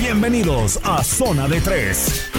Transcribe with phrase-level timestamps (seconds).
[0.00, 2.30] Bienvenidos a Zona de Tres.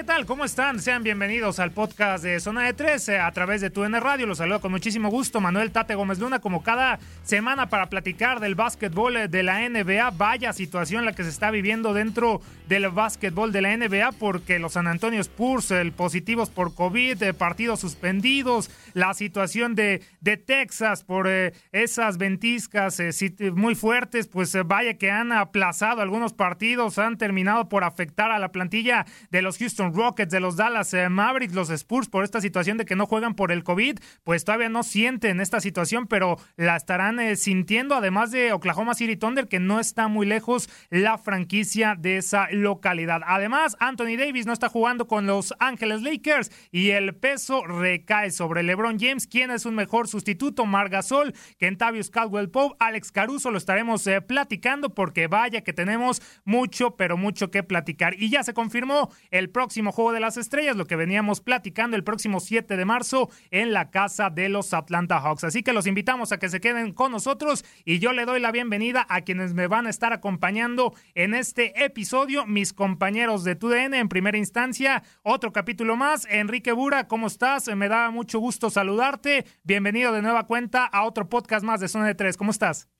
[0.00, 0.24] ¿Qué tal?
[0.24, 0.80] ¿Cómo están?
[0.80, 4.26] Sean bienvenidos al podcast de Zona de 13 a través de TUN Radio.
[4.26, 8.54] Los saludo con muchísimo gusto Manuel Tate Gómez Luna, como cada semana para platicar del
[8.54, 10.10] básquetbol de la NBA.
[10.12, 14.72] Vaya situación la que se está viviendo dentro del básquetbol de la NBA porque los
[14.72, 21.04] San Antonio Spurs, el positivos por COVID, eh, partidos suspendidos, la situación de, de Texas
[21.04, 23.10] por eh, esas ventiscas eh,
[23.52, 28.50] muy fuertes, pues vaya que han aplazado algunos partidos, han terminado por afectar a la
[28.50, 32.84] plantilla de los Houston Rockets, de los Dallas Mavericks, los Spurs por esta situación de
[32.84, 37.36] que no juegan por el COVID, pues todavía no sienten esta situación, pero la estarán
[37.36, 42.48] sintiendo, además de Oklahoma City Thunder, que no está muy lejos la franquicia de esa
[42.50, 43.22] localidad.
[43.26, 48.62] Además, Anthony Davis no está jugando con los Ángeles Lakers y el peso recae sobre
[48.62, 49.26] LeBron James.
[49.26, 50.66] ¿Quién es un mejor sustituto?
[50.66, 56.96] Margasol, Kentavious Caldwell Pope, Alex Caruso, lo estaremos eh, platicando porque vaya que tenemos mucho,
[56.96, 58.14] pero mucho que platicar.
[58.14, 62.04] Y ya se confirmó el próximo Juego de las Estrellas, lo que veníamos platicando el
[62.04, 65.44] próximo 7 de marzo en la casa de los Atlanta Hawks.
[65.44, 68.52] Así que los invitamos a que se queden con nosotros y yo le doy la
[68.52, 73.94] bienvenida a quienes me van a estar acompañando en este episodio mis compañeros de TUDN
[73.94, 75.02] en primera instancia.
[75.22, 76.26] Otro capítulo más.
[76.30, 77.74] Enrique Bura, ¿cómo estás?
[77.74, 79.46] Me da mucho gusto saludarte.
[79.64, 82.36] Bienvenido de nueva cuenta a otro podcast más de Zona de Tres.
[82.36, 82.90] ¿Cómo estás?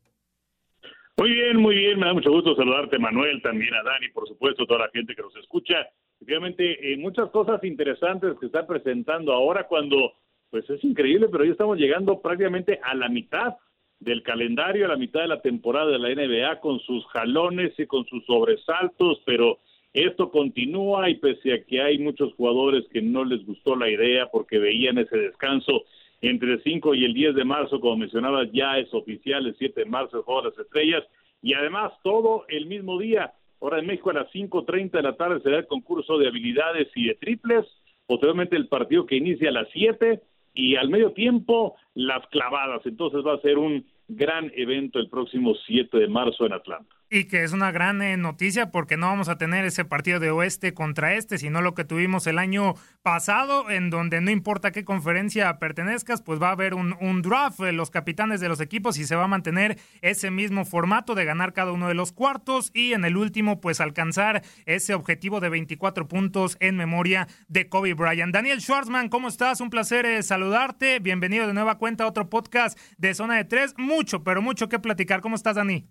[1.20, 1.98] Muy bien, muy bien.
[1.98, 5.20] Me da mucho gusto saludarte, Manuel, también a Dani, por supuesto, toda la gente que
[5.20, 5.86] nos escucha.
[6.20, 10.12] Efectivamente, eh, muchas cosas interesantes que está presentando ahora cuando,
[10.50, 13.56] pues es increíble, pero ya estamos llegando prácticamente a la mitad
[14.00, 17.86] del calendario a la mitad de la temporada de la NBA con sus jalones y
[17.86, 19.58] con sus sobresaltos, pero
[19.92, 24.26] esto continúa y pese a que hay muchos jugadores que no les gustó la idea
[24.26, 25.84] porque veían ese descanso
[26.22, 29.81] entre el 5 y el 10 de marzo, como mencionaba, ya es oficial, el 7
[29.81, 31.04] de marzo el Juego de las Estrellas,
[31.42, 35.41] y además todo el mismo día, ahora en México a las 5.30 de la tarde
[35.41, 37.66] será el concurso de habilidades y de triples,
[38.06, 40.21] posteriormente el partido que inicia a las 7,
[40.54, 42.84] y al medio tiempo las clavadas.
[42.84, 46.94] Entonces va a ser un gran evento el próximo 7 de marzo en Atlanta.
[47.12, 50.31] Y que es una gran eh, noticia porque no vamos a tener ese partido de
[50.31, 54.84] oeste contra este, sino lo que tuvimos el año pasado, en donde no importa qué
[54.84, 59.06] conferencia pertenezcas, pues va a haber un, draft, eh, los capitanes de los equipos, y
[59.06, 62.93] se va a mantener ese mismo formato de ganar cada uno de los cuartos y
[62.93, 68.32] en el último, pues alcanzar ese objetivo de 24 puntos en memoria de Kobe Bryant.
[68.32, 69.60] Daniel Schwartzman, ¿cómo estás?
[69.60, 71.00] Un placer eh, saludarte.
[71.00, 73.75] Bienvenido de nueva cuenta a otro podcast de Zona de Tres.
[73.76, 75.20] Mucho, pero mucho que platicar.
[75.22, 75.88] ¿Cómo estás, Dani?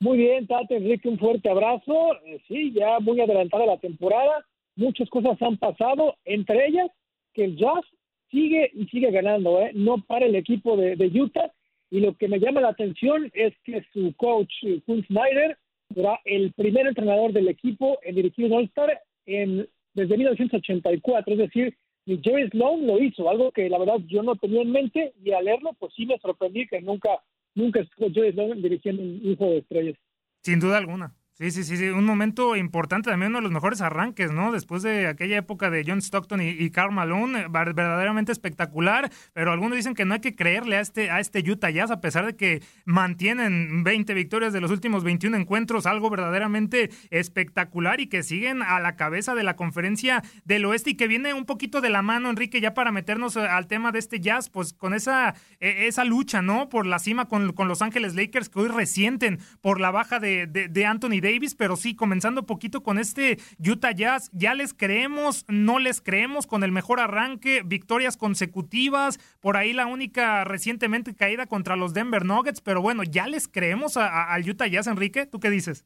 [0.00, 2.14] Muy bien, Tate, Enrique, un fuerte abrazo.
[2.24, 6.88] Eh, sí, ya muy adelantada la temporada, muchas cosas han pasado, entre ellas
[7.34, 7.84] que el Jazz
[8.30, 9.72] sigue y sigue ganando, ¿eh?
[9.74, 11.52] no para el equipo de, Utah.
[11.90, 15.56] Y lo que me llama la atención es que su coach, Quinn Snyder,
[15.94, 21.76] será el primer entrenador del equipo en dirigir un All-Star desde 1984, es decir,
[22.06, 25.44] Jerry Sloan lo hizo, algo que la verdad yo no tenía en mente y al
[25.44, 27.20] leerlo pues sí me sorprendí que nunca
[27.58, 29.96] nunca estuvo Joe Sloan dirigiendo un hijo de estrellas.
[30.42, 31.14] Sin duda alguna.
[31.38, 34.50] Sí, sí, sí, sí, un momento importante, también uno de los mejores arranques, ¿no?
[34.50, 39.52] Después de aquella época de John Stockton y, y Karl Malone, eh, verdaderamente espectacular, pero
[39.52, 42.26] algunos dicen que no hay que creerle a este, a este Utah Jazz, a pesar
[42.26, 48.24] de que mantienen 20 victorias de los últimos 21 encuentros, algo verdaderamente espectacular y que
[48.24, 51.90] siguen a la cabeza de la conferencia del oeste y que viene un poquito de
[51.90, 55.36] la mano, Enrique, ya para meternos eh, al tema de este Jazz, pues con esa,
[55.60, 56.68] eh, esa lucha, ¿no?
[56.68, 60.48] Por la cima con, con Los Ángeles Lakers que hoy resienten por la baja de,
[60.48, 65.44] de, de Anthony Davis, pero sí, comenzando poquito con este Utah Jazz, ya les creemos,
[65.48, 71.46] no les creemos con el mejor arranque, victorias consecutivas, por ahí la única recientemente caída
[71.46, 75.50] contra los Denver Nuggets, pero bueno, ya les creemos al Utah Jazz, Enrique, ¿tú qué
[75.50, 75.84] dices?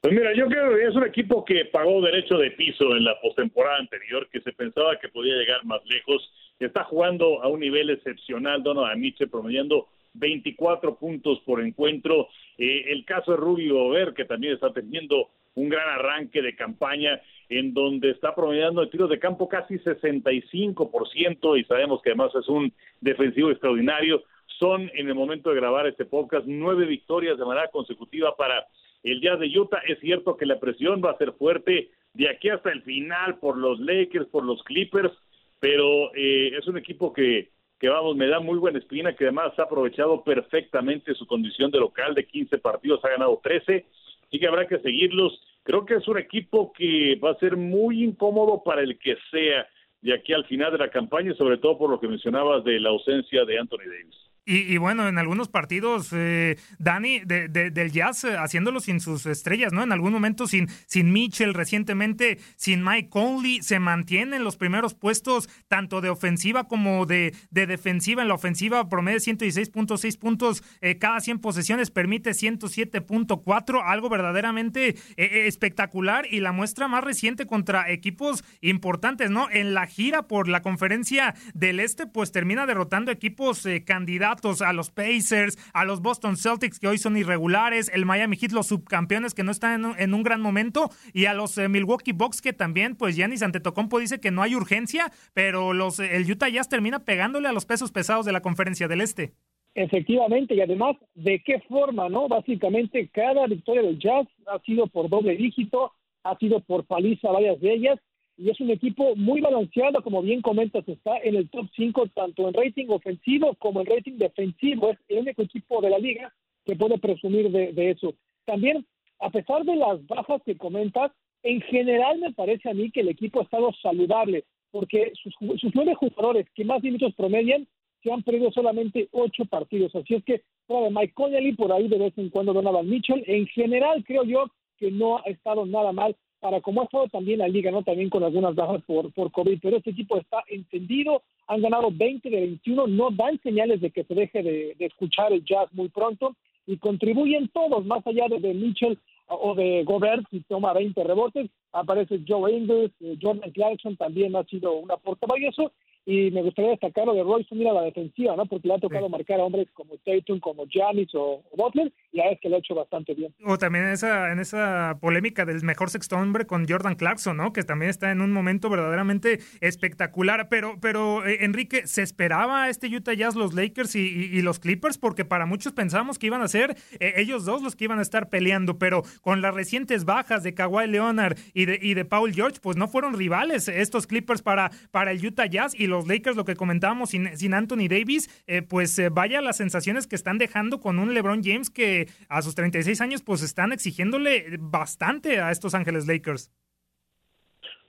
[0.00, 3.20] Pues mira, yo creo que es un equipo que pagó derecho de piso en la
[3.20, 6.32] postemporada anterior, que se pensaba que podía llegar más lejos.
[6.60, 12.28] Está jugando a un nivel excepcional Donovan Mitchell, promediando 24 puntos por encuentro.
[12.56, 17.20] Eh, el caso de Rubio Ver, que también está teniendo un gran arranque de campaña
[17.48, 22.48] en donde está promediando de tiros de campo casi 65% y sabemos que además es
[22.48, 24.22] un defensivo extraordinario.
[24.58, 28.66] Son en el momento de grabar este podcast nueve victorias de manera consecutiva para
[29.02, 29.80] el Jazz de Utah.
[29.86, 33.56] Es cierto que la presión va a ser fuerte de aquí hasta el final por
[33.56, 35.12] los Lakers, por los Clippers,
[35.60, 39.52] pero eh, es un equipo que, que, vamos, me da muy buena espina, que además
[39.58, 43.86] ha aprovechado perfectamente su condición de local de 15 partidos, ha ganado 13,
[44.30, 45.40] y que habrá que seguirlos.
[45.62, 49.66] Creo que es un equipo que va a ser muy incómodo para el que sea
[50.00, 52.90] de aquí al final de la campaña, sobre todo por lo que mencionabas de la
[52.90, 54.27] ausencia de Anthony Davis.
[54.50, 59.82] Y, bueno, en algunos partidos, eh, Dani, del Jazz, eh, haciéndolo sin sus estrellas, ¿no?
[59.82, 64.94] En algún momento sin, sin Mitchell, recientemente sin Mike Conley, se mantiene en los primeros
[64.94, 68.22] puestos, tanto de ofensiva como de, de defensiva.
[68.22, 76.26] En la ofensiva, promedio 116.6 puntos eh, cada 100 posesiones, permite 107.4, algo verdaderamente espectacular
[76.30, 79.50] y la muestra más reciente contra equipos importantes, ¿no?
[79.50, 84.90] En la gira por la conferencia del Este, pues termina derrotando equipos candidatos a los
[84.90, 89.42] Pacers, a los Boston Celtics que hoy son irregulares, el Miami Heat, los subcampeones que
[89.42, 93.16] no están en, un gran momento y a los eh, Milwaukee Bucks que también, pues
[93.16, 97.52] Giannis Antetokounmpo dice que no hay urgencia, pero los el Utah Jazz termina pegándole a
[97.52, 99.32] los pesos pesados de la Conferencia del Este.
[99.74, 102.28] Efectivamente, y además, ¿de qué forma, no?
[102.28, 105.92] Básicamente, cada victoria del Jazz ha sido por doble dígito,
[106.22, 108.00] ha sido por paliza varias de ellas,
[108.38, 112.46] y es un equipo muy balanceado, como bien comentas, está en el top 5 tanto
[112.46, 114.90] en rating ofensivo como en rating defensivo.
[114.90, 116.32] Es el único equipo de la liga
[116.64, 118.14] que puede presumir de, eso.
[118.44, 118.86] También,
[119.18, 121.10] a pesar de las bajas que comentas,
[121.42, 125.34] en general me parece a mí que el equipo ha estado saludable, porque sus,
[125.74, 127.66] nueve jugadores que más minutos promedian
[128.04, 129.92] se han perdido solamente ocho partidos.
[129.96, 133.48] Así es que, fuera Mike Connelly, por ahí de vez en cuando Donovan Mitchell, en
[133.48, 134.44] general creo yo
[134.76, 137.82] que no ha estado nada mal para como ha estado también la liga, ¿no?
[137.82, 142.28] También con algunas bajas por, por COVID, pero este equipo está encendido, han ganado 20
[142.30, 146.34] de 21, no dan señales de que se deje de, escuchar el jazz muy pronto
[146.66, 152.20] y contribuyen todos, más allá de, Mitchell o de Gobert, si toma 20 rebotes, aparece
[152.26, 155.72] Joe Ingles, eh, Jordan Clarkson también ha sido un aporte valioso
[156.10, 158.46] y me gustaría destacar lo de Royce mira la defensiva, ¿no?
[158.46, 162.34] Porque le ha tocado marcar a hombres como Tatum, como Giannis o, Butler, y a
[162.36, 163.34] que lo ha hecho bastante bien.
[163.44, 167.52] O también en esa, en esa polémica del mejor sexto hombre con Jordan Clarkson, ¿no?
[167.52, 170.48] Que también está en un momento verdaderamente espectacular.
[170.48, 174.96] Pero, pero eh, Enrique, ¿se esperaba este Utah Jazz, los Lakers y, los Clippers?
[174.96, 178.02] Porque para muchos pensábamos que iban a ser eh, ellos dos los que iban a
[178.02, 182.32] estar peleando, pero con las recientes bajas de Kawhi Leonard y de, y de Paul
[182.32, 186.06] George, pues no fueron rivales estos Clippers para, para el Utah Jazz y los los
[186.08, 190.38] Lakers, lo que comentábamos sin, Anthony Davis, eh, pues eh, vaya las sensaciones que están
[190.38, 195.50] dejando con un LeBron James que a sus 36 años pues están exigiéndole bastante a
[195.50, 196.52] estos Ángeles Lakers.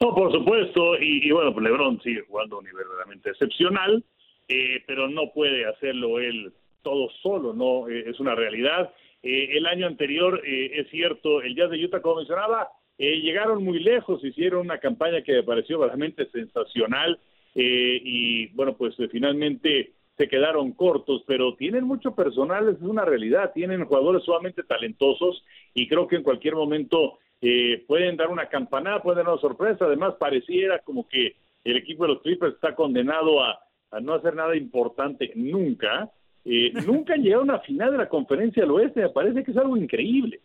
[0.01, 4.03] No, por supuesto, y, bueno, pues LeBron sigue jugando a un nivel realmente excepcional,
[4.47, 7.89] eh, pero no puede hacerlo él todo solo, ¿no?
[7.89, 8.91] es una realidad.
[9.21, 14.61] el año anterior, es cierto, el Jazz de Utah, como mencionaba, llegaron muy lejos, hicieron
[14.61, 17.19] una campaña que me pareció realmente sensacional,
[17.55, 23.05] eh, y bueno, pues eh, finalmente se quedaron cortos, pero tienen mucho personal, es una
[23.05, 28.47] realidad, tienen jugadores sumamente talentosos y creo que en cualquier momento eh, pueden dar una
[28.47, 32.75] campanada, pueden dar una sorpresa, además pareciera como que el equipo de los Clippers está
[32.75, 33.59] condenado a,
[34.01, 36.11] no hacer nada importante nunca,
[36.85, 39.57] nunca han llegado a una final de la conferencia del oeste, me parece que es
[39.57, 40.41] algo increíble.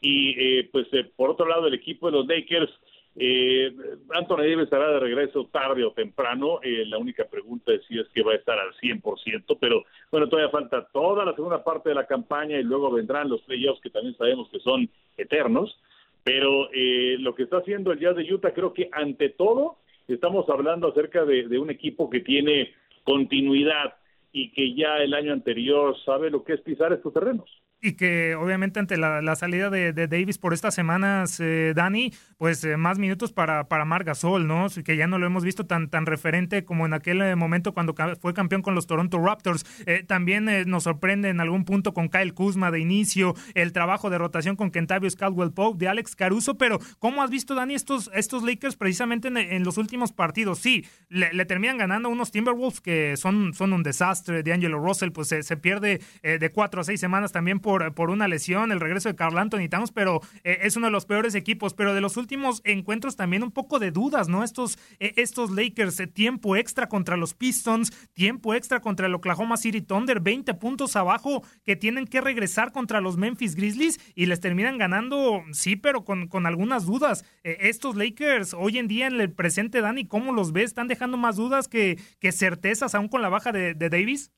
[0.00, 0.86] Y pues
[1.16, 2.70] por otro lado el equipo de los Lakers,
[3.18, 3.74] eh,
[4.10, 6.60] Anthony Davis estará de regreso tarde o temprano.
[6.62, 10.28] Eh, la única pregunta es si es que va a estar al 100%, pero bueno,
[10.28, 13.90] todavía falta toda la segunda parte de la campaña y luego vendrán los playoffs que
[13.90, 15.80] también sabemos que son eternos.
[16.24, 20.48] Pero eh, lo que está haciendo el Jazz de Utah, creo que ante todo estamos
[20.50, 23.94] hablando acerca de, de un equipo que tiene continuidad
[24.32, 27.48] y que ya el año anterior sabe lo que es pisar estos terrenos.
[27.86, 32.76] Y que obviamente ante la, salida de, Davis por estas semanas, eh, Dani, pues eh,
[32.76, 34.04] más minutos para, para Mar
[34.40, 34.66] ¿no?
[34.84, 37.94] Que ya no lo hemos visto tan, tan referente como en aquel eh, momento cuando
[38.20, 39.64] fue campeón con los Toronto Raptors.
[40.08, 44.56] también nos sorprende en algún punto con Kyle Kuzma de inicio, el trabajo de rotación
[44.56, 48.76] con Kentavious Caldwell Pope, de Alex Caruso, pero ¿cómo has visto, Dani, estos, estos Lakers
[48.76, 50.58] precisamente en, los últimos partidos?
[50.58, 54.42] Sí, le, terminan ganando unos Timberwolves que son, son un desastre.
[54.42, 58.28] De Angelo Russell, pues se, pierde de cuatro a seis semanas también por por, una
[58.28, 61.74] lesión, el regreso de Carl Anthony Towns, pero eh, es uno de los peores equipos.
[61.74, 64.44] Pero de los últimos encuentros también un poco de dudas, ¿no?
[64.44, 69.56] Estos, eh, estos Lakers, eh, tiempo extra contra los Pistons, tiempo extra contra el Oklahoma
[69.56, 74.40] City Thunder, 20 puntos abajo que tienen que regresar contra los Memphis Grizzlies y les
[74.40, 77.24] terminan ganando, sí, pero con, con algunas dudas.
[77.42, 80.66] estos Lakers hoy en día en el presente, Dani, ¿cómo los ves?
[80.66, 84.30] ¿Están dejando más dudas que, que certezas aún con la baja de, de Davis?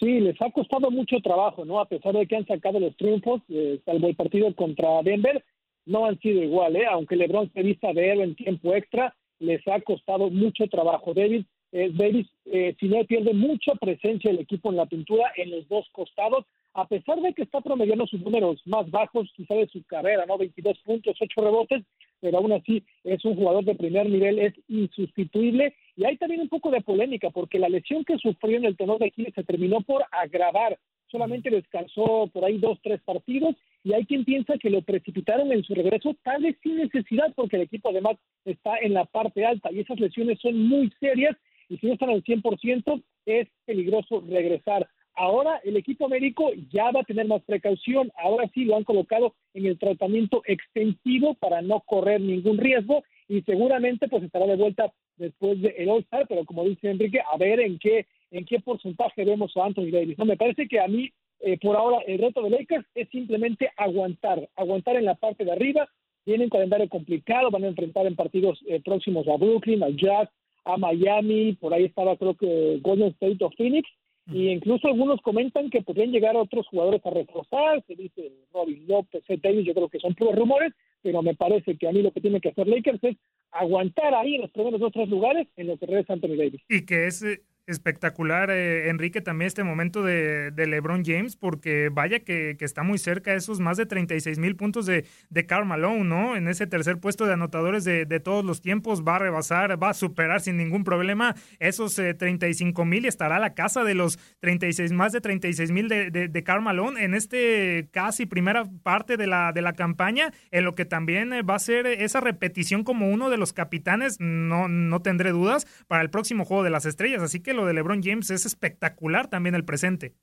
[0.00, 1.78] Sí, les ha costado mucho trabajo, ¿no?
[1.78, 5.44] A pesar de que han sacado los triunfos, eh, salvo el partido contra Denver,
[5.84, 6.86] no han sido igual, ¿eh?
[6.90, 11.12] Aunque LeBron se vista de héroe en tiempo extra, les ha costado mucho trabajo.
[11.12, 15.50] David, eh, Davis, eh, si no pierde mucha presencia el equipo en la pintura en
[15.50, 19.68] los dos costados, a pesar de que está promediando sus números más bajos quizá de
[19.68, 20.38] su carrera, ¿no?
[20.38, 21.82] 22 puntos, 8 rebotes,
[22.20, 25.74] pero aún así es un jugador de primer nivel, es insustituible.
[25.96, 28.98] Y hay también un poco de polémica, porque la lesión que sufrió en el tenor
[28.98, 30.78] de Aquiles se terminó por agravar.
[31.08, 35.64] Solamente descansó por ahí dos, tres partidos, y hay quien piensa que lo precipitaron en
[35.64, 39.72] su regreso, tal vez sin necesidad, porque el equipo además está en la parte alta,
[39.72, 41.36] y esas lesiones son muy serias,
[41.68, 44.88] y si no están al 100%, es peligroso regresar.
[45.14, 48.10] Ahora el equipo médico ya va a tener más precaución.
[48.16, 53.42] Ahora sí lo han colocado en el tratamiento extensivo para no correr ningún riesgo y
[53.42, 57.78] seguramente pues estará de vuelta después del All-Star, pero como dice Enrique, a ver en
[57.78, 60.16] qué en qué porcentaje vemos a Anthony Davis.
[60.16, 61.10] No, me parece que a mí
[61.40, 65.52] eh, por ahora el reto de Lakers es simplemente aguantar, aguantar en la parte de
[65.52, 65.88] arriba.
[66.24, 70.28] Tienen un calendario complicado, van a enfrentar en partidos eh, próximos a Brooklyn, al Jazz,
[70.64, 73.88] a Miami, por ahí estaba creo que Golden State of Phoenix,
[74.30, 79.24] y incluso algunos comentan que podrían llegar otros jugadores a reforzar, se dice Robin López,
[79.42, 80.72] Davis, yo creo que son puros rumores,
[81.02, 83.16] pero me parece que a mí lo que tiene que hacer Lakers es
[83.50, 86.62] aguantar ahí en los primeros dos tres lugares en los que regresa Anthony Davis.
[86.68, 87.24] Y que es
[87.70, 93.30] espectacular, eh, Enrique, también este momento de, LeBron James, porque vaya que, está muy cerca
[93.30, 96.36] de esos más de 36 mil puntos de, de Karl Malone, ¿no?
[96.36, 99.94] En ese tercer puesto de anotadores de, todos los tiempos, va a rebasar, va a
[99.94, 104.18] superar sin ningún problema esos 35 eh, mil y estará a la casa de los
[104.40, 109.26] 36, más de 36 mil de, de, Karl Malone en este casi primera parte de
[109.26, 113.10] la, de la campaña, en lo que también eh, va a ser esa repetición como
[113.10, 117.22] uno de los capitanes, no, no tendré dudas, para el próximo juego de las estrellas.
[117.22, 120.14] Así que de LeBron James es espectacular también el presente.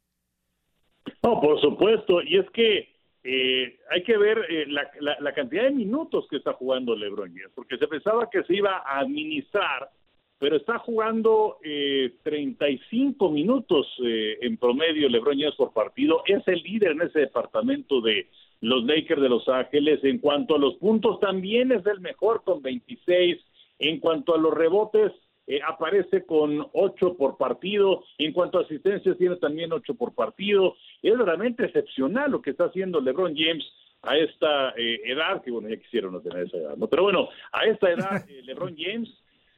[1.23, 6.27] No, por supuesto, y es que eh, hay que ver eh, la, cantidad de minutos
[6.29, 9.89] que está jugando LeBron James, porque se pensaba que se iba a administrar,
[10.39, 16.61] pero está jugando eh, 35 minutos eh, en promedio LeBron James por partido, es el
[16.61, 18.29] líder en ese departamento de
[18.61, 22.61] los Lakers de Los Ángeles, en cuanto a los puntos también es el mejor con
[22.61, 23.37] 26,
[23.79, 25.11] en cuanto a los rebotes
[25.49, 30.75] eh, aparece con ocho por partido, en cuanto a asistencias tiene también ocho por partido.
[31.01, 33.65] Es realmente excepcional lo que está haciendo LeBron James
[34.01, 36.87] a esta eh, edad, que bueno, ya quisieron no tener esa edad, ¿no?
[36.87, 39.09] Pero bueno, a esta edad, eh, LeBron James,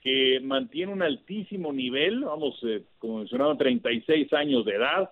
[0.04, 2.64] que mantiene un altísimo nivel, vamos,
[3.00, 5.10] como mencionaba, 36 años de edad,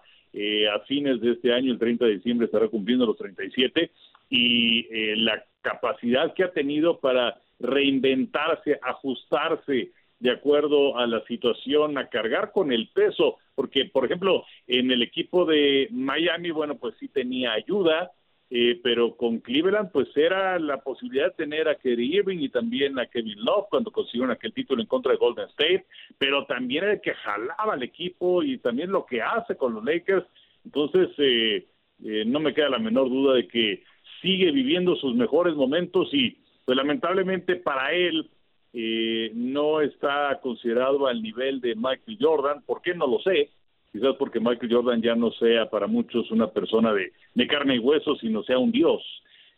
[0.72, 3.91] a fines de este año, el 30 de diciembre, estará cumpliendo los 37,
[4.29, 12.09] y la capacidad que ha tenido para reinventarse, ajustarse, de acuerdo a la situación, a
[12.09, 17.07] cargar con el peso, porque, por ejemplo, en el equipo de Miami, bueno, pues sí
[17.07, 18.12] tenía ayuda,
[18.50, 22.97] eh, pero con Cleveland, pues era la posibilidad de tener a Kerry Irving y también
[22.97, 25.86] a Kevin Love cuando consiguieron aquel título en contra de Golden State,
[26.17, 30.25] pero también el que jalaba al equipo y también lo que hace con los Lakers.
[30.63, 31.67] Entonces, eh,
[32.05, 33.83] eh, no me queda la menor duda de que
[34.21, 38.29] sigue viviendo sus mejores momentos y, pues lamentablemente para él,
[38.74, 42.62] eh, no está considerado al nivel de Michael Jordan.
[42.65, 42.93] ¿Por qué?
[42.93, 43.50] No lo sé.
[43.91, 47.12] Quizás porque Michael Jordan ya no sea para muchos una persona de,
[47.47, 49.01] carne y hueso, sino sea un dios.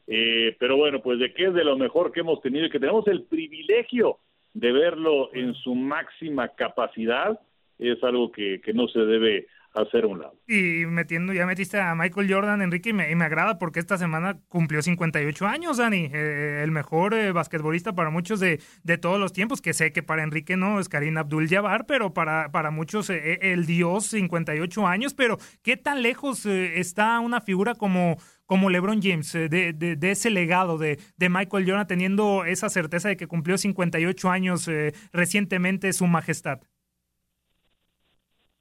[0.08, 2.80] Eh, pero bueno, pues de qué es de lo mejor que hemos tenido y que
[2.80, 4.18] tenemos el privilegio
[4.54, 7.40] de verlo en su máxima capacidad,
[7.78, 10.34] es algo que, que no se debe hacer un lado.
[10.48, 14.40] Y metiendo, ya metiste a Michael Jordan, Enrique, y me, me agrada porque esta semana
[14.48, 19.34] cumplió 58 años, Dani, eh, el mejor eh, basquetbolista para muchos de, de, todos los
[19.34, 23.40] tiempos, que sé que para Enrique no es Karim Abdul-Jabbar, pero para, para muchos eh,
[23.42, 29.32] el dios 58 años, pero ¿qué tan lejos está una figura como como LeBron James,
[29.32, 33.60] de, de, de, ese legado de, de, Michael Jordan, teniendo esa certeza de que cumplió
[33.60, 34.68] 58 años
[35.14, 36.60] recientemente su majestad?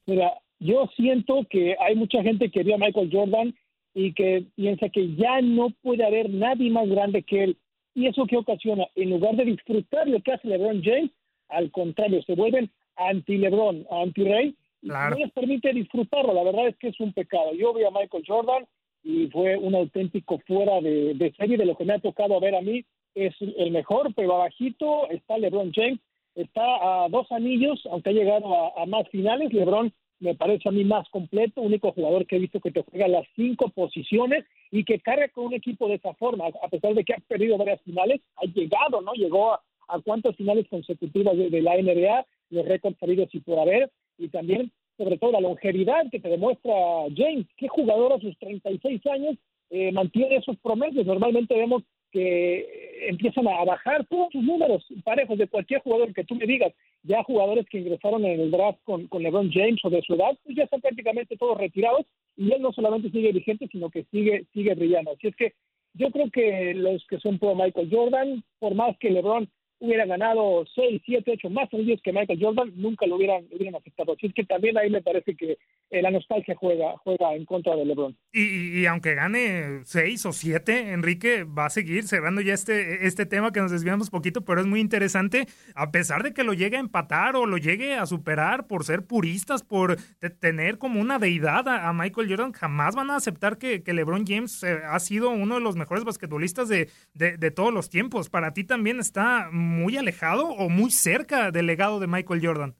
[0.05, 3.55] Mira, yo siento que hay mucha gente que vio a Michael Jordan
[3.95, 7.57] y que piensa que ya no puede haber nadie más grande que él.
[7.95, 8.87] ¿Y eso qué ocasiona?
[8.95, 11.11] En lugar de disfrutar lo que hace LeBron James,
[11.49, 16.33] al contrario, se vuelven anti-LeBron, anti-Rey, y no les permite disfrutarlo.
[16.33, 17.53] La verdad es que es un pecado.
[17.55, 18.67] Yo vi a Michael Jordan
[19.03, 22.61] y fue un auténtico fuera de, serie de lo que me ha tocado ver a
[22.61, 22.85] mí.
[23.15, 25.99] Es el mejor, pero abajito está LeBron James.
[26.35, 29.53] Está a dos anillos, aunque ha llegado a, a más finales.
[29.53, 33.09] LeBron me parece a mí más completo, único jugador que he visto que te juega
[33.09, 37.05] las cinco posiciones y que carga con un equipo de esa forma, a pesar de
[37.05, 39.13] que ha perdido varias finales, ha llegado, ¿no?
[39.13, 39.61] Llegó a,
[40.05, 45.17] cuántas finales consecutivas de, la NBA, los récords salidos y por haber, y también, sobre
[45.17, 46.73] todo, la longevidad que te demuestra
[47.17, 49.37] James, qué jugador a sus 36 años
[49.71, 51.07] eh, mantiene esos promedios.
[51.07, 56.35] Normalmente vemos que empiezan a bajar todos sus números parejos de cualquier jugador que tú
[56.35, 56.73] me digas.
[57.03, 60.37] Ya jugadores que ingresaron en el draft con, con LeBron James o de su edad,
[60.45, 64.45] pues ya están prácticamente todos retirados y él no solamente sigue vigente, sino que sigue,
[64.53, 65.13] sigue brillando.
[65.13, 65.53] Así es que
[65.95, 69.49] yo creo que los que son pro Michael Jordan, por más que LeBron
[69.81, 74.13] hubiera ganado 6, 7, 8 más anillos que Michael Jordan, nunca lo hubieran, hubieran aceptado.
[74.13, 75.59] Así es que también ahí me parece que
[75.91, 78.17] eh, la nostalgia juega, juega en contra de LeBron.
[78.33, 83.27] Y, y, aunque gane 6 o 7, Enrique va a seguir cerrando ya este, este
[83.27, 86.77] tema que nos desviamos poquito, pero es muy interesante, a pesar de que lo llegue
[86.77, 89.97] a empatar o lo llegue a superar por ser puristas, por
[90.41, 94.63] tener como una deidad a, Michael Jordan, jamás van a aceptar que, que LeBron James
[94.63, 98.29] eh, ha sido uno de los mejores basquetbolistas de, de, de todos los tiempos.
[98.29, 102.75] Para ti también está muy alejado o muy cerca del legado de Michael Jordan?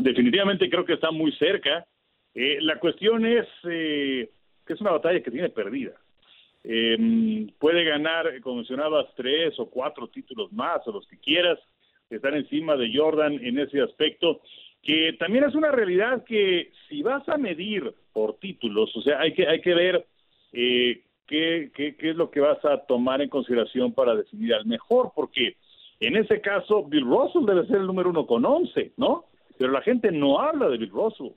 [0.00, 1.86] Definitivamente creo que está muy cerca.
[2.36, 4.28] Eh, la cuestión es eh,
[4.66, 5.92] que es una batalla que tiene perdida.
[6.62, 11.58] Eh, puede ganar, como mencionabas, tres o cuatro títulos más o los que quieras,
[12.10, 14.42] estar encima de Jordan en ese aspecto,
[14.82, 19.32] que también es una realidad que si vas a medir por títulos, o sea, hay
[19.32, 20.06] que, hay que ver
[20.52, 25.12] qué, qué, qué es lo que vas a tomar en consideración para decidir al mejor,
[25.14, 25.56] porque
[26.00, 29.24] en ese caso, Bill Russell debe ser el número uno con 11, ¿no?
[29.56, 31.32] Pero la gente no habla de Bill Russell.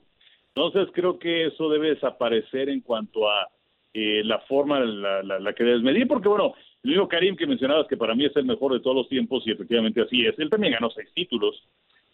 [0.54, 3.48] Entonces creo que eso debe desaparecer en cuanto a
[3.92, 7.86] eh, la forma la, la, que debes medir, porque bueno, el mismo Karim que mencionabas
[7.88, 10.50] que para mí es el mejor de todos los tiempos y efectivamente así es, él
[10.50, 11.62] también ganó seis títulos.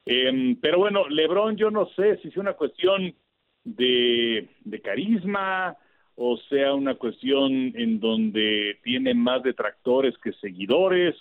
[0.04, 3.14] Em, pero bueno, Lebron yo no sé si es una cuestión
[3.64, 5.76] de, de carisma
[6.14, 11.14] o sea una cuestión en donde tiene más detractores que seguidores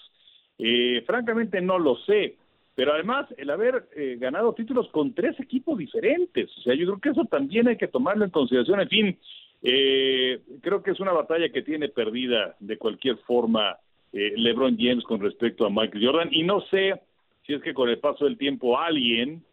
[0.58, 2.38] eh, francamente no lo sé,
[2.76, 7.00] pero además el haber eh, ganado títulos con tres equipos diferentes, o sea, yo creo
[7.00, 8.82] que eso también hay que tomarlo en consideración.
[8.82, 9.20] En fin,
[9.64, 13.78] eh, creo que es una batalla que tiene perdida de cualquier forma
[14.12, 17.02] LeBron James con respecto a Michael Jordan y no sé
[17.46, 19.44] si es que con el paso del tiempo alguien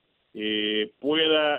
[1.00, 1.56] pueda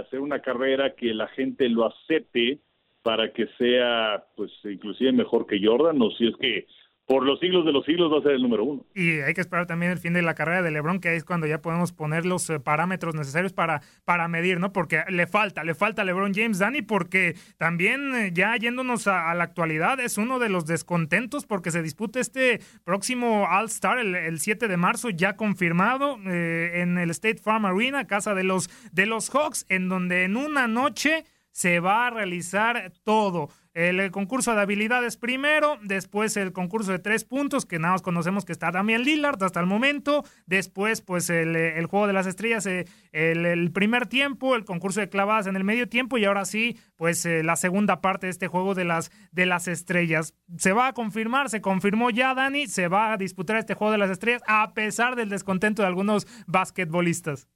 [0.00, 2.58] hacer una carrera que la gente lo acepte
[3.02, 6.66] para que sea pues inclusive mejor que Jordan o si es que
[7.10, 8.86] por los siglos de los siglos va a ser el número uno.
[8.94, 11.48] Y hay que esperar también el fin de la carrera de LeBron, que es cuando
[11.48, 14.72] ya podemos poner los eh, parámetros necesarios para, para medir, ¿no?
[14.72, 19.34] Porque le falta, le falta a LeBron James, Dani, porque también eh, ya yéndonos a,
[19.34, 24.68] la actualidad es uno de los descontentos porque se disputa este próximo All-Star el, 7
[24.68, 29.30] de marzo, ya confirmado eh, en el State Farm Arena, casa de los, de los
[29.30, 33.50] Hawks, en donde en una noche se va a realizar todo.
[33.72, 38.44] El, concurso de habilidades primero, después el concurso de tres puntos, que nada más conocemos
[38.44, 42.86] que está Damian Lillard hasta el momento, después pues el, juego de las estrellas, eh,
[43.12, 47.24] el, primer tiempo, el concurso de clavadas en el medio tiempo y ahora sí pues
[47.26, 50.34] eh, la segunda parte de este juego de las, de las estrellas.
[50.56, 53.98] Se va a confirmar, se confirmó ya Dani, se va a disputar este juego de
[53.98, 57.48] las estrellas a pesar del descontento de algunos basquetbolistas.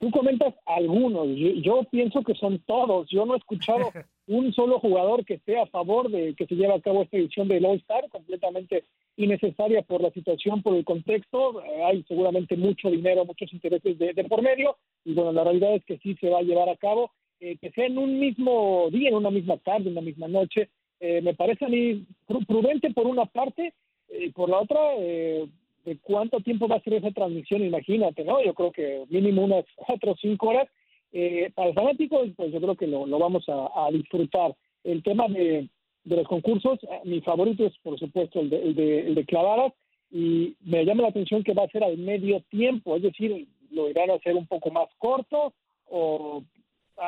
[0.00, 1.28] Tú comentas algunos,
[1.62, 3.06] yo, pienso que son todos.
[3.10, 3.90] Yo no he escuchado
[4.26, 7.48] un solo jugador que esté a favor de que se lleve a cabo esta edición
[7.48, 8.84] del All-Star, completamente
[9.16, 11.62] innecesaria por la situación, por el contexto.
[11.62, 15.84] Eh, hay seguramente mucho dinero, muchos intereses de, por medio, y bueno, la realidad es
[15.84, 17.10] que sí se va a llevar a cabo.
[17.40, 20.68] Eh, que sea en un mismo día, en una misma tarde, en una misma noche,
[21.00, 22.04] eh, me parece a mí
[22.46, 23.72] prudente por una parte,
[24.12, 28.42] y por la otra, de cuánto tiempo va a ser esa transmisión, imagínate, ¿no?
[28.44, 30.68] Yo creo que mínimo unas cuatro o cinco horas
[31.12, 34.54] eh, para el fanático, pues yo creo que lo, vamos a, disfrutar.
[34.84, 35.68] El tema de,
[36.04, 39.72] los concursos, eh, mi favorito es por supuesto el de, el de, el de clavadas
[40.10, 43.88] y me llama la atención que va a ser al medio tiempo, es decir, lo
[43.88, 45.52] irán a hacer un poco más corto
[45.86, 46.42] o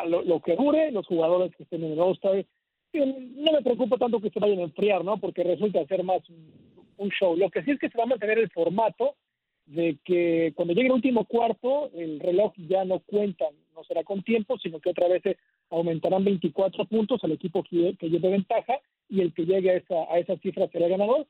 [0.07, 2.45] lo, que dure, los jugadores que estén en el All-Star.
[2.95, 5.19] No me preocupa tanto que se vayan a enfriar, ¿no?
[5.19, 6.23] Porque resulta ser más
[6.97, 7.37] un show.
[7.37, 9.17] Lo que sí es que se va a mantener el formato
[9.67, 13.47] de que cuando llegue el último cuarto, el reloj ya no cuenta,
[13.92, 15.22] será con tiempo, sino que otra vez
[15.70, 18.74] aumentarán 24 puntos al equipo que, que lleve ventaja
[19.09, 21.26] y el que llegue a esa, a esa cifra será ganador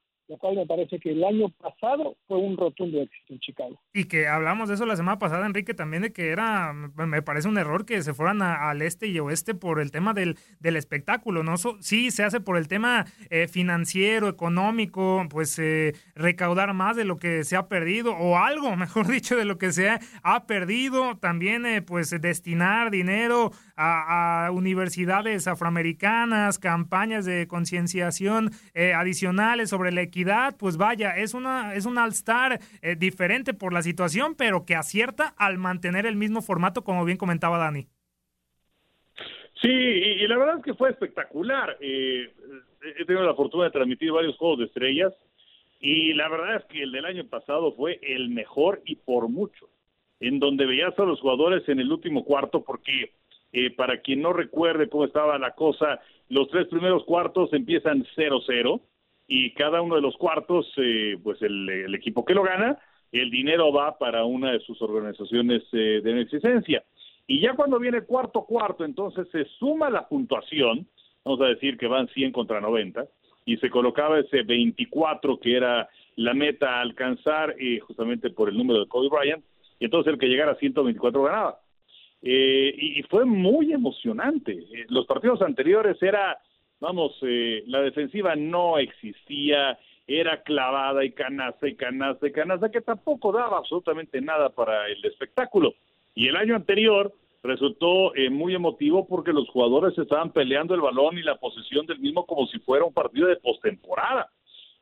[0.54, 3.80] me parece que el año pasado fue un rotundo éxito en Chicago.
[3.92, 7.48] Y que hablamos de eso la semana pasada, Enrique, también de que era, me parece
[7.48, 11.42] un error que se fueran al este y oeste por el tema del, del espectáculo,
[11.42, 11.56] ¿no?
[11.80, 17.18] sí, se hace por el tema eh, financiero, económico, pues eh, recaudar más de lo
[17.18, 21.66] que se ha perdido, o algo, mejor dicho, de lo que se ha, perdido, también
[21.66, 30.21] eh, pues destinar dinero a, universidades afroamericanas, campañas de concienciación adicionales sobre la equidad,
[30.58, 35.34] pues vaya, es una es un All-Star eh, diferente por la situación, pero que acierta
[35.36, 37.86] al mantener el mismo formato, como bien comentaba Dani.
[39.60, 41.76] Sí, y, la verdad es que fue espectacular.
[41.80, 42.32] Eh,
[42.98, 45.12] he tenido la fortuna de transmitir varios juegos de estrellas
[45.80, 49.68] y la verdad es que el del año pasado fue el mejor y por mucho,
[50.20, 53.12] en donde veías a los jugadores en el último cuarto porque
[53.52, 58.80] eh, para quien no recuerde cómo estaba la cosa, los tres primeros cuartos empiezan 0-0
[59.26, 62.78] y cada uno de los cuartos, eh, pues el, equipo que lo gana,
[63.12, 66.82] el dinero va para una de sus organizaciones eh, de beneficencia.
[67.26, 70.86] Y ya cuando viene cuarto cuarto, entonces se suma la puntuación,
[71.24, 73.06] vamos a decir que van 100 contra 90,
[73.44, 78.56] y se colocaba ese 24 que era la meta a alcanzar eh, justamente por el
[78.56, 79.44] número de Kobe Bryant,
[79.78, 81.58] y entonces el que llegara a 124 ganaba.
[82.22, 84.64] Eh, y, y, fue muy emocionante.
[84.88, 86.38] los partidos anteriores era
[86.82, 92.80] vamos, eh, la defensiva no existía, era clavada y canasta y canasta y canasta, que
[92.80, 95.74] tampoco daba absolutamente nada para el espectáculo.
[96.14, 97.12] Y el año anterior
[97.44, 102.00] resultó eh, muy emotivo porque los jugadores estaban peleando el balón y la posesión del
[102.00, 104.28] mismo como si fuera un partido de postemporada.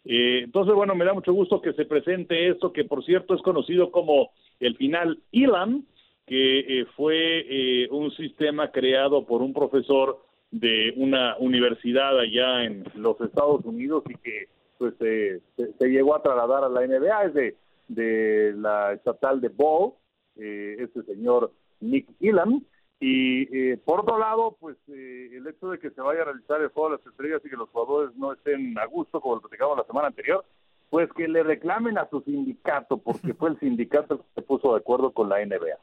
[0.06, 3.42] Eh, entonces, bueno, me da mucho gusto que se presente esto, que por cierto es
[3.42, 5.84] conocido como el final ILAM,
[6.26, 13.64] que fue un sistema creado por un profesor de una universidad allá en los Estados
[13.64, 15.42] Unidos y que pues se,
[15.88, 17.56] llegó a trasladar a la NBA, es de,
[17.88, 19.92] de la estatal de Ball,
[20.36, 22.62] eh, este señor Nick Elam.
[22.98, 26.60] Y eh, por otro lado, pues eh, el hecho de que se vaya a realizar
[26.60, 29.40] el juego de las estrellas y que los jugadores no estén a gusto, como lo
[29.42, 30.44] platicamos la semana anterior,
[30.90, 34.80] pues que le reclamen a su sindicato, porque fue el sindicato que se puso de
[34.80, 35.78] acuerdo con la NBA.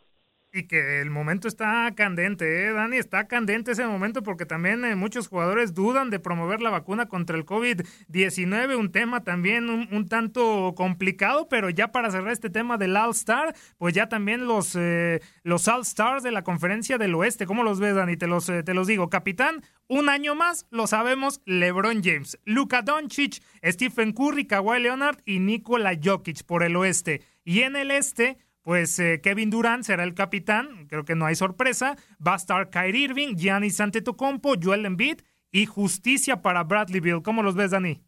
[0.58, 2.98] Y que el momento está candente, ¿eh, Dani?
[2.98, 7.38] Está candente ese momento porque también eh, muchos jugadores dudan de promover la vacuna contra
[7.38, 12.98] el COVID-19, un tema también un, tanto complicado, pero ya para cerrar este tema del
[12.98, 17.80] All-Star, pues ya también los, eh, los All-Stars de la conferencia del oeste, ¿cómo los
[17.80, 18.18] ves, Dani?
[18.18, 23.44] Te los, te los digo, capitán, un año más, lo sabemos, LeBron James, Luka Doncic,
[23.64, 27.22] Stephen Curry, Kawhi Leonard y Nikola Jokic por el oeste.
[27.46, 31.36] Y en el este pues eh, Kevin Durant será el capitán, creo que no hay
[31.36, 31.96] sorpresa.
[32.16, 35.20] Va a estar Kyrie Irving, Giannis Antetokounmpo, Joel Embiid
[35.54, 37.22] y justicia para Bradley Bill.
[37.24, 38.02] ¿Cómo los ves, Dani?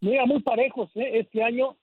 [0.00, 1.10] Mira, muy parejos ¿eh?
[1.18, 1.76] este año.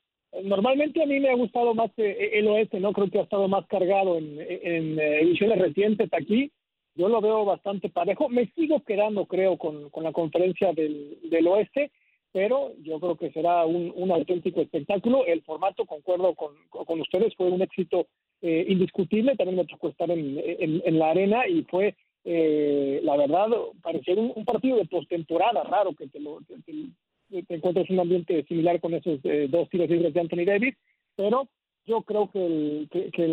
[0.43, 2.91] Normalmente a mí me ha gustado más eh, el oeste, ¿no?
[2.93, 6.51] Creo que ha estado más cargado en, en, ediciones recientes aquí.
[6.95, 8.27] Yo lo veo bastante parejo.
[8.27, 11.91] Me sigo quedando, creo, con, con la conferencia del, del oeste
[12.33, 15.23] pero yo creo que será un, auténtico espectáculo.
[15.25, 18.07] El formato, concuerdo con, ustedes, fue un éxito
[18.41, 19.35] eh, indiscutible.
[19.35, 23.49] También me tocó estar en, la arena y fue, eh, la verdad,
[23.83, 28.95] parecía un, partido de postemporada, raro que te, lo, te, encuentres un ambiente similar con
[28.95, 30.75] esos eh, dos tiros libres de Anthony Davis,
[31.15, 31.47] pero
[31.85, 33.27] yo creo que, que,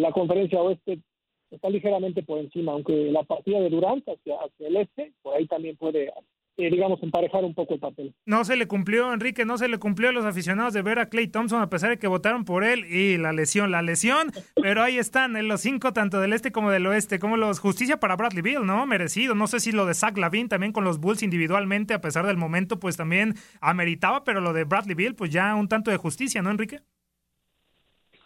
[0.00, 1.00] la conferencia oeste
[1.50, 5.46] está ligeramente por encima, aunque la partida de Durant hacia, hacia el este, por ahí
[5.46, 6.10] también puede
[6.58, 8.14] eh, digamos, emparejar un poco el papel.
[8.24, 11.10] No se le cumplió, Enrique, no se le cumplió a los aficionados de ver a
[11.10, 14.82] Clay Thompson a pesar de que votaron por él y la lesión, la lesión, pero
[14.82, 18.16] ahí están en los cinco, tanto del este como del oeste, como los justicia para
[18.16, 18.86] Bradley Bill, ¿no?
[18.86, 19.34] Merecido.
[19.34, 22.38] No sé si lo de Zach Lavin también con los Bulls individualmente, a pesar del
[22.38, 26.40] momento, pues también ameritaba, pero lo de Bradley Bill, pues ya un tanto de justicia,
[26.40, 26.80] ¿no, Enrique?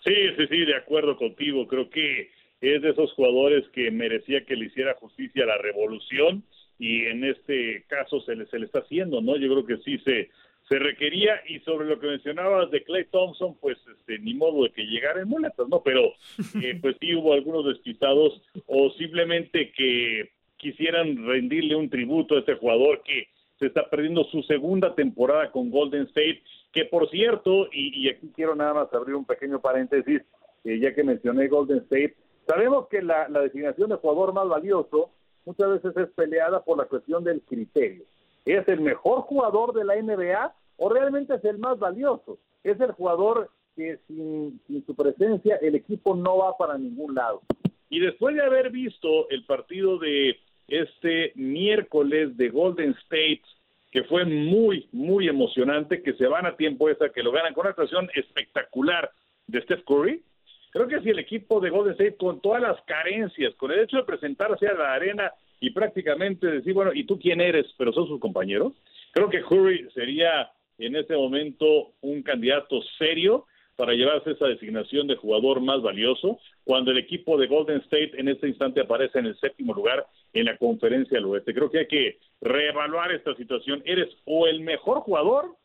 [0.05, 1.67] Sí, sí, sí, de acuerdo contigo.
[1.67, 6.45] Creo que es de esos jugadores que merecía que le hiciera justicia a la revolución
[6.81, 9.37] y en este caso se le, se le está haciendo, ¿no?
[9.37, 10.31] Yo creo que sí se,
[10.67, 14.71] se requería y sobre lo que mencionabas de Clay Thompson, pues este, ni modo de
[14.71, 15.83] que llegara en muletas, ¿no?
[15.83, 16.15] Pero
[16.63, 22.55] eh, pues sí hubo algunos despistados o simplemente que quisieran rendirle un tributo a este
[22.55, 28.09] jugador que se está perdiendo su segunda temporada con Golden State, que por cierto, y,
[28.09, 30.23] aquí quiero nada más abrir un pequeño paréntesis,
[30.65, 32.15] eh, ya que mencioné Golden State,
[32.47, 35.11] sabemos que la, la designación de jugador más valioso
[35.45, 38.05] muchas veces es peleada por la cuestión del criterio.
[38.45, 42.39] ¿Es el mejor jugador de la NBA o realmente es el más valioso?
[42.65, 47.43] Es el jugador que sin, su presencia el equipo no va para ningún lado.
[47.89, 50.37] Y después de haber visto el partido de
[50.69, 53.43] este miércoles de Golden State,
[53.91, 57.63] que fue muy, muy emocionante, que se van a tiempo esa, que lo ganan con
[57.63, 59.11] una actuación espectacular
[59.49, 60.23] de Steph Curry.
[60.71, 63.99] Creo que si el equipo de Golden State, con todas las carencias, con el hecho
[63.99, 67.67] de presentarse a la arena y prácticamente decir, bueno, ¿y tú quién eres?
[67.77, 68.73] Pero son sus compañeros.
[69.13, 75.17] Creo que Curry sería en este momento un candidato serio para llevarse esa designación de
[75.17, 79.39] jugador más valioso, cuando el equipo de Golden State en este instante aparece en el
[79.39, 81.55] séptimo lugar en la conferencia del oeste.
[81.55, 83.83] Creo que hay que reevaluar esta situación.
[83.87, 85.57] ¿Eres o el mejor jugador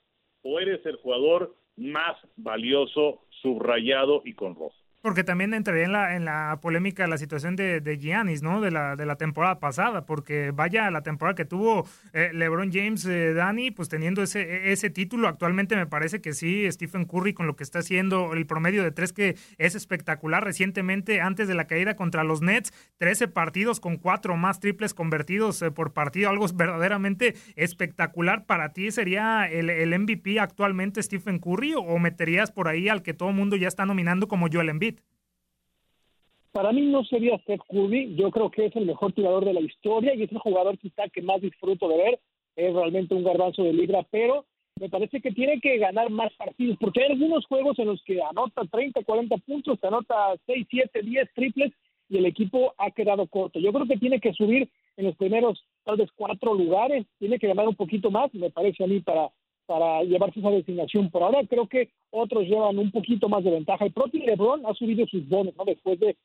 [0.44, 4.85] o eres el jugador más valioso, subrayado y con rojo?
[5.06, 8.60] Porque también entraría en la, en la polémica la situación de, Giannis, ¿no?
[8.60, 13.06] De la, de la temporada pasada, porque vaya la temporada que tuvo eh, LeBron James,
[13.06, 17.46] eh, Dani, pues teniendo ese, ese título, actualmente me parece que sí, Stephen Curry con
[17.46, 20.44] lo que está haciendo, el promedio de tres que es espectacular.
[20.44, 25.62] Recientemente, antes de la caída contra los Nets, 13 partidos con cuatro más triples convertidos
[25.62, 28.48] eh, por partido, algo verdaderamente espectacular.
[28.48, 33.14] ¿Para ti sería el, el MVP actualmente Stephen Curry o meterías por ahí al que
[33.14, 34.95] todo mundo ya está nominando como Joel Embiid?
[36.56, 39.60] Para mí no sería Steph Curry, yo creo que es el mejor tirador de la
[39.60, 42.20] historia y es el jugador quizá que más disfruto de ver,
[42.56, 44.46] es realmente un garbanzo de libra, pero
[44.80, 48.22] me parece que tiene que ganar más partidos, porque hay algunos juegos en los que
[48.22, 51.74] anota 30, 40 puntos, anota 6, 7, 10 triples
[52.08, 53.60] y el equipo ha quedado corto.
[53.60, 57.48] Yo creo que tiene que subir en los primeros tal vez cuatro lugares, tiene que
[57.48, 59.30] ganar un poquito más, me parece a mí, para,
[59.66, 61.10] para llevarse esa designación.
[61.12, 63.84] Por ahora creo que otros llevan un poquito más de ventaja.
[63.84, 65.66] El propio LeBron ha subido sus bonos, ¿no?
[65.66, 66.16] Después de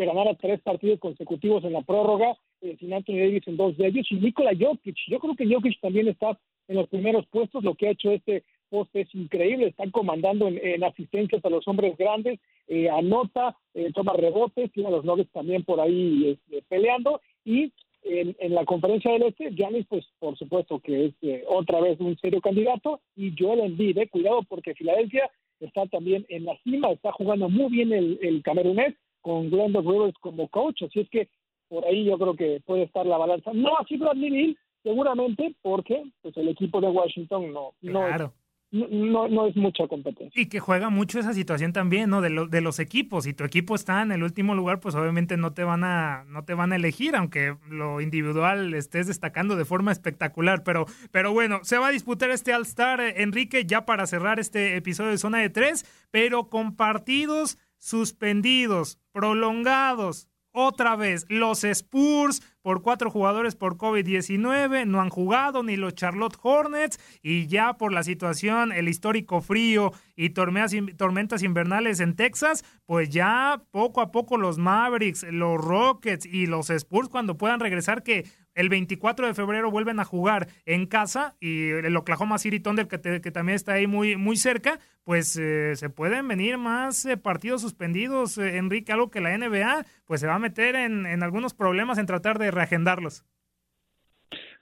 [0.00, 3.88] que ganara tres partidos consecutivos en la prórroga, eh, sin Anthony Davis en dos de
[3.88, 4.96] ellos, y Nikola Jokic.
[5.08, 8.44] Yo creo que Jokic también está en los primeros puestos, lo que ha hecho este
[8.70, 14.14] poste es increíble, están comandando en, asistencias a los hombres grandes, eh, anota, eh, toma
[14.14, 17.70] rebotes, tiene a los Nuggets también por ahí este, peleando, y
[18.02, 22.16] en, la conferencia del Este, Giannis, pues por supuesto que es eh, otra vez un
[22.18, 27.12] serio candidato, y Joel Embiid, eh, cuidado porque Filadelfia está también en la cima, está
[27.12, 31.28] jugando muy bien el, el camerunés, con Glenda Rivers como coach, así es que
[31.68, 33.52] por ahí yo creo que puede estar la balanza.
[33.54, 38.32] No así Bradley Bill, seguramente, porque pues el equipo de Washington no, no,
[38.72, 40.40] no, no, es mucha competencia.
[40.40, 42.20] Y que juega mucho esa situación también, ¿no?
[42.20, 43.24] De, de los equipos.
[43.24, 46.44] Si tu equipo está en el último lugar, pues obviamente no te van a, no
[46.44, 50.62] te van a elegir, aunque lo individual estés destacando de forma espectacular.
[50.62, 54.76] Pero, pero bueno, se va a disputar este All-Star, eh, Enrique, ya para cerrar este
[54.76, 60.28] episodio de Zona de Tres, pero con partidos suspendidos, prolongados.
[60.52, 66.36] Otra vez, los Spurs por cuatro jugadores por COVID-19 no han jugado ni los Charlotte
[66.42, 73.10] Hornets y ya por la situación, el histórico frío y tormentas invernales en Texas, pues
[73.10, 78.26] ya poco a poco los Mavericks, los Rockets y los Spurs cuando puedan regresar que
[78.54, 83.20] el 24 de febrero vuelven a jugar en casa y el Oklahoma City Thunder, que,
[83.20, 87.62] que también está ahí muy, muy cerca, pues eh, se pueden venir más eh, partidos
[87.62, 91.54] suspendidos, eh, Enrique, algo que la NBA pues se va a meter en, en algunos
[91.54, 93.24] problemas en tratar de reagendarlos.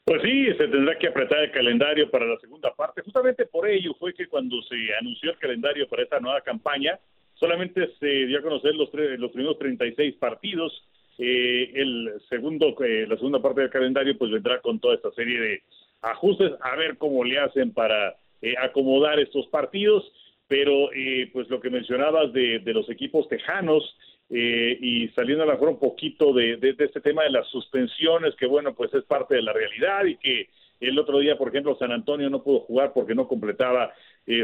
[0.05, 3.03] Pues sí, se tendrá que apretar el calendario para la segunda parte.
[3.03, 6.99] Justamente por ello fue que cuando se anunció el calendario para esta nueva campaña,
[7.35, 10.73] solamente se dio a conocer los, los primeros 36 partidos
[11.19, 15.41] eh, el segundo, eh, la segunda parte del calendario pues vendrá con toda esta serie
[15.41, 15.63] de
[16.01, 20.05] ajustes a ver cómo le hacen para eh, acomodar estos partidos,
[20.47, 23.97] pero eh, pues lo que mencionabas de, de los equipos tejanos
[24.31, 28.35] y saliendo a la mejor un poquito de, de, de, este tema de las suspensiones,
[28.37, 30.51] que bueno, pues es parte de la realidad y que
[30.81, 33.91] el otro día, por ejemplo, San Antonio no pudo jugar porque no completaba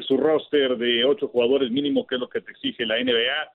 [0.07, 3.53] su roster de ocho jugadores mínimo, que es lo que te exige la NBA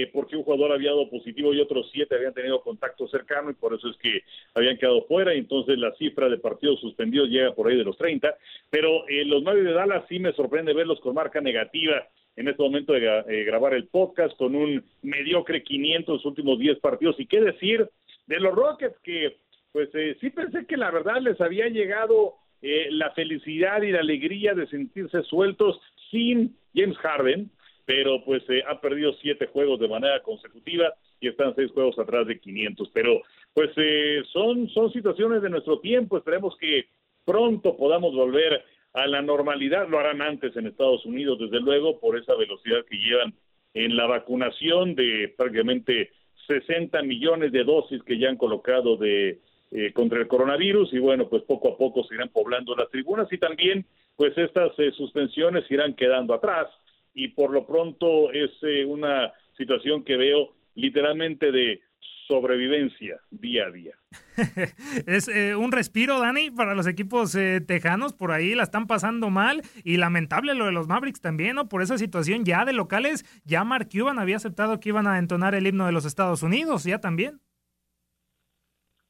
[0.00, 3.54] eh, porque un jugador había dado positivo y otros siete habían tenido contacto cercano y
[3.54, 4.22] por eso es que
[4.54, 5.34] habían quedado fuera.
[5.34, 8.34] Y entonces la cifra de partidos suspendidos llega por ahí de los 30,
[8.70, 12.62] pero eh, los nueve de Dallas sí me sorprende verlos con marca negativa en este
[12.62, 17.18] momento de eh, grabar el podcast con un mediocre 500 los últimos 10 partidos.
[17.18, 17.88] Y qué decir
[18.26, 19.36] de los Rockets que
[19.72, 19.88] pues
[20.20, 24.68] sí pensé que la verdad les había llegado eh, la felicidad y la alegría de
[24.68, 25.80] sentirse sueltos
[26.12, 27.50] sin James Harden,
[27.94, 32.26] pero pues eh, ha perdido siete juegos de manera consecutiva y están seis juegos atrás
[32.26, 32.88] de 500.
[32.94, 33.20] Pero
[33.52, 36.86] pues eh, son, son situaciones de nuestro tiempo, esperemos que
[37.26, 42.16] pronto podamos volver a la normalidad, lo harán antes en Estados Unidos, desde luego, por
[42.16, 43.34] esa velocidad que llevan
[43.74, 46.12] en la vacunación de prácticamente
[46.46, 49.38] 60 millones de dosis que ya han colocado de
[49.70, 50.94] eh, contra el coronavirus.
[50.94, 53.84] Y bueno, pues poco a poco se irán poblando las tribunas y también
[54.16, 56.68] pues estas eh, suspensiones irán quedando atrás
[57.14, 61.80] y por lo pronto es eh, una situación que veo literalmente de
[62.26, 63.94] sobrevivencia día a día.
[65.06, 68.12] es eh, un respiro, Dani, para los equipos eh, tejanos.
[68.12, 69.62] Por ahí la están pasando mal.
[69.84, 71.68] Y lamentable lo de los Mavericks también, ¿no?
[71.68, 75.54] Por esa situación ya de locales, ya Mark Cuban había aceptado que iban a entonar
[75.54, 77.40] el himno de los Estados Unidos, ya también.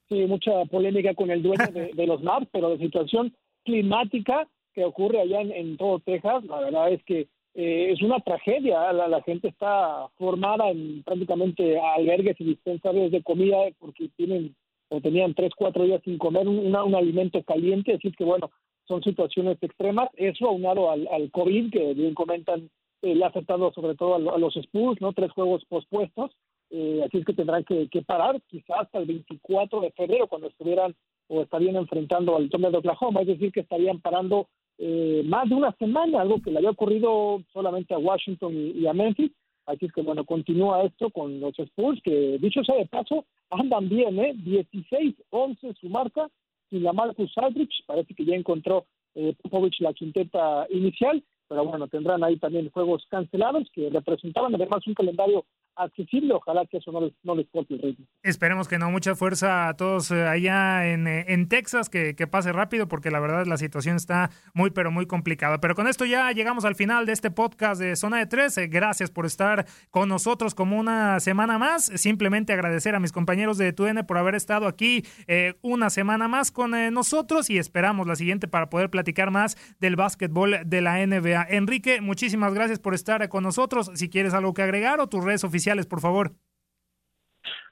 [0.09, 3.35] Sí, mucha polémica con el dueño de, los Mavs, pero la situación
[3.65, 8.93] climática que ocurre allá en todo Texas, la verdad es que eh, es una tragedia.
[8.93, 14.55] La, gente está formada en prácticamente albergues y dispensarios de comida porque tienen
[14.89, 17.95] o tenían tres, cuatro días sin comer un, alimento caliente.
[17.95, 18.51] Así que, bueno,
[18.87, 20.11] son situaciones extremas.
[20.17, 22.69] Eso aunado al, al COVID, que bien comentan,
[23.03, 25.13] eh, le ha afectado sobre todo a, los Spurs, ¿no?
[25.13, 26.31] Tres juegos pospuestos.
[26.71, 30.95] Eh, así es que tendrán que, parar quizás hasta el 24 de febrero cuando estuvieran
[31.29, 33.23] o estarían enfrentando al Thunder de Oklahoma.
[33.23, 37.43] Es decir, que estarían parando eh, más de una semana, algo que le había ocurrido
[37.53, 39.33] solamente a Washington y, a Memphis.
[39.67, 43.89] Así es que, bueno, continúa esto con los Spurs, que dicho sea de paso, andan
[43.89, 44.35] bien, ¿eh?
[44.35, 46.29] 16-11 su marca,
[46.69, 51.87] sin la Marcus Aldrich, parece que ya encontró eh, Popovich la quinteta inicial, pero bueno,
[51.87, 55.45] tendrán ahí también juegos cancelados que representaban además un calendario
[55.77, 56.35] accesible.
[56.35, 58.07] Ojalá que eso no les, no les corte el ritmo.
[58.23, 58.91] Esperemos que no.
[58.91, 63.11] Mucha fuerza a todos eh, allá en, eh, en Texas, que, que, pase rápido, porque
[63.11, 65.61] la verdad la situación está muy, pero muy complicada.
[65.61, 68.69] Pero con esto ya llegamos al final de este podcast de Zona de 13.
[68.69, 71.87] Gracias por estar con nosotros como una semana más.
[71.87, 76.51] Simplemente agradecer a mis compañeros de TUN por haber estado aquí eh, una semana más
[76.51, 81.47] con nosotros y esperamos la siguiente para poder platicar más del básquetbol de la NBA.
[81.51, 83.91] Enrique, muchísimas gracias por estar con nosotros.
[83.95, 86.33] Si quieres algo que agregar o tus redes oficiales por favor.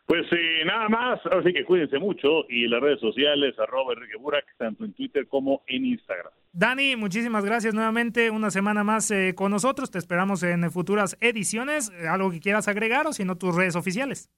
[0.06, 4.44] Pues eh, nada más, así que cuídense mucho y las redes sociales, arroba Enrique Burak,
[4.58, 6.32] tanto en Twitter como en Instagram.
[6.52, 11.92] Dani, muchísimas gracias nuevamente, una semana más eh, con nosotros, te esperamos en futuras ediciones,
[12.08, 14.28] algo que quieras agregar o si no tus redes oficiales.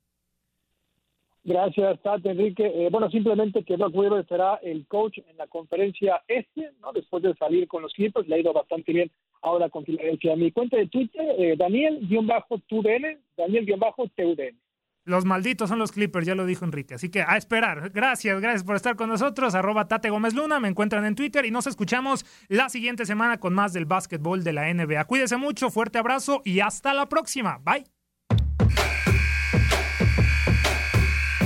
[1.44, 2.64] Gracias, Tate, Enrique.
[2.64, 6.92] Eh, bueno, simplemente que Doc Weaver será el coach en la conferencia este, ¿no?
[6.92, 9.10] Después de salir con los Clippers, le ha ido bastante bien
[9.42, 10.37] ahora con Filadelfia.
[10.37, 14.57] Mi cuenta de Twitter, eh, Daniel-TUDN, Daniel-TUDN.
[15.05, 16.94] Los malditos son los Clippers, ya lo dijo Enrique.
[16.94, 17.90] Así que a esperar.
[17.90, 19.55] Gracias, gracias por estar con nosotros.
[19.55, 23.52] Arroba Tate Gómez Luna, me encuentran en Twitter y nos escuchamos la siguiente semana con
[23.52, 25.05] más del básquetbol de la NBA.
[25.07, 27.59] Cuídese mucho, fuerte abrazo y hasta la próxima.
[27.64, 27.85] Bye.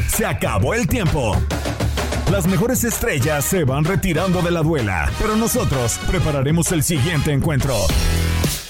[0.07, 1.33] Se acabó el tiempo.
[2.31, 7.75] Las mejores estrellas se van retirando de la duela, pero nosotros prepararemos el siguiente encuentro.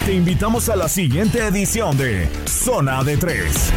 [0.05, 3.73] Te invitamos a la siguiente edición de Zona de Tres.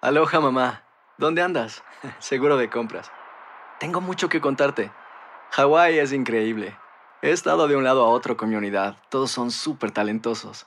[0.00, 0.84] Aloha mamá,
[1.18, 1.84] ¿dónde andas?
[2.20, 3.12] Seguro de compras.
[3.78, 4.90] Tengo mucho que contarte.
[5.50, 6.74] Hawái es increíble.
[7.20, 8.96] He estado de un lado a otro con mi unidad.
[9.10, 10.66] Todos son súper talentosos.